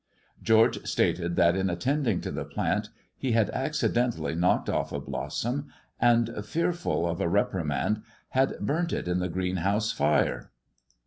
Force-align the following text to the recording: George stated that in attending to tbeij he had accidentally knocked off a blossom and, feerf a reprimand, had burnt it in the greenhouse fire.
George 0.41 0.83
stated 0.87 1.35
that 1.35 1.55
in 1.55 1.69
attending 1.69 2.21
to 2.21 2.31
tbeij 2.31 2.89
he 3.19 3.33
had 3.33 3.51
accidentally 3.51 4.33
knocked 4.33 4.67
off 4.67 4.91
a 4.91 4.99
blossom 4.99 5.67
and, 5.99 6.29
feerf 6.39 6.85
a 6.87 7.27
reprimand, 7.29 8.01
had 8.29 8.55
burnt 8.59 8.93
it 8.93 9.07
in 9.07 9.19
the 9.19 9.29
greenhouse 9.29 9.91
fire. 9.91 10.49